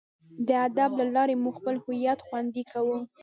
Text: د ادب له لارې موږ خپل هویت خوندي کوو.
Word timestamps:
د 0.47 0.49
ادب 0.67 0.89
له 0.99 1.05
لارې 1.15 1.33
موږ 1.43 1.53
خپل 1.59 1.75
هویت 1.83 2.19
خوندي 2.27 2.63
کوو. 2.71 2.97